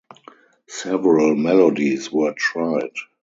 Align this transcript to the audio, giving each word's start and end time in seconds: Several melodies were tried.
Several 0.67 1.35
melodies 1.35 2.11
were 2.11 2.33
tried. 2.33 2.89